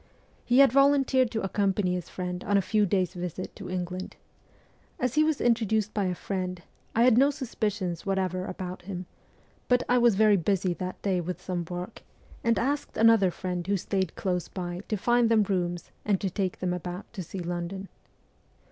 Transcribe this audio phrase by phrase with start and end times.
[0.43, 4.15] He had volunteered to accompany his friend on a few days' visit to England.
[4.99, 6.63] As he was introduced by a friend,
[6.95, 9.05] I had no suspicions whatever about him;
[9.67, 12.01] but I was very busy that day with some work,
[12.43, 16.61] and asked another friend who stayed close by to find them rooms and to take
[16.61, 17.87] them about to see London.